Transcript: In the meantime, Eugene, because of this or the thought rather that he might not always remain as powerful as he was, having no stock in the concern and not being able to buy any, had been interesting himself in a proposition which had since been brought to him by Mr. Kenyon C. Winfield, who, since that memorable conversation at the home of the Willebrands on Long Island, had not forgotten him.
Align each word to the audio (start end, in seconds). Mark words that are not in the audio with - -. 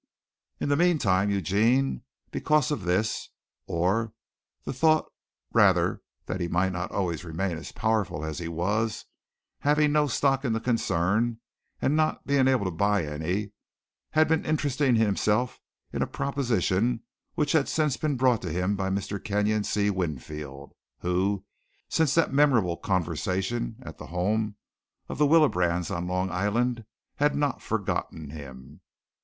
In 0.59 0.69
the 0.69 0.75
meantime, 0.75 1.29
Eugene, 1.29 2.01
because 2.31 2.71
of 2.71 2.85
this 2.85 3.29
or 3.67 4.13
the 4.63 4.73
thought 4.73 5.05
rather 5.53 6.01
that 6.25 6.41
he 6.41 6.47
might 6.47 6.71
not 6.71 6.89
always 6.91 7.23
remain 7.23 7.55
as 7.55 7.71
powerful 7.71 8.25
as 8.25 8.39
he 8.39 8.47
was, 8.47 9.05
having 9.59 9.91
no 9.91 10.07
stock 10.07 10.43
in 10.43 10.53
the 10.53 10.59
concern 10.59 11.39
and 11.79 11.95
not 11.95 12.25
being 12.25 12.47
able 12.47 12.65
to 12.65 12.71
buy 12.71 13.05
any, 13.05 13.51
had 14.13 14.27
been 14.27 14.43
interesting 14.43 14.95
himself 14.95 15.59
in 15.93 16.01
a 16.01 16.07
proposition 16.07 17.03
which 17.35 17.51
had 17.51 17.69
since 17.69 17.95
been 17.95 18.15
brought 18.17 18.41
to 18.41 18.49
him 18.49 18.75
by 18.75 18.89
Mr. 18.89 19.23
Kenyon 19.23 19.63
C. 19.63 19.91
Winfield, 19.91 20.73
who, 21.01 21.45
since 21.89 22.15
that 22.15 22.33
memorable 22.33 22.75
conversation 22.77 23.75
at 23.83 23.99
the 23.99 24.07
home 24.07 24.55
of 25.07 25.19
the 25.19 25.27
Willebrands 25.27 25.95
on 25.95 26.07
Long 26.07 26.31
Island, 26.31 26.85
had 27.17 27.35
not 27.35 27.61
forgotten 27.61 28.31
him. 28.31 28.81